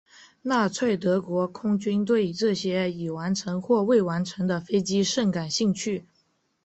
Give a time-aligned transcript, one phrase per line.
[0.41, 6.07] 纳粹德国空军对这些已完成或未完成的飞机甚感兴趣。